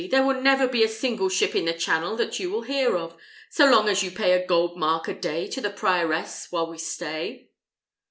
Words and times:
there 0.09 0.25
will 0.25 0.41
never 0.41 0.67
be 0.67 0.83
a 0.83 0.87
single 0.87 1.29
ship 1.29 1.55
in 1.55 1.65
the 1.65 1.73
Channel 1.73 2.15
that 2.17 2.39
you 2.39 2.49
will 2.49 2.63
hear 2.63 2.97
of, 2.97 3.15
so 3.51 3.69
long 3.69 3.87
as 3.87 4.01
you 4.01 4.09
pay 4.09 4.31
a 4.33 4.43
gold 4.47 4.75
mark 4.75 5.07
a 5.07 5.13
day 5.13 5.45
to 5.47 5.61
the 5.61 5.69
prioress 5.69 6.51
while 6.51 6.67
we 6.67 6.79
stay." 6.79 7.51